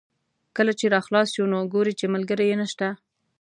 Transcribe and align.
کله 0.55 0.71
چې 0.79 0.85
را 0.93 0.99
خلاص 1.05 1.27
شو 1.35 1.43
نو 1.51 1.59
ګوري 1.73 1.93
چې 1.99 2.05
ملګری 2.13 2.45
یې 2.51 2.55
نشته. 2.61 2.87